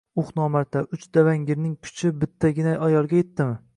Uh 0.21 0.29
nomardlar, 0.37 0.87
uch 0.97 1.03
davangirning 1.17 1.75
kuchi 1.87 2.13
bittagina 2.25 2.75
ayolga 2.89 3.21
yetdimi? 3.21 3.61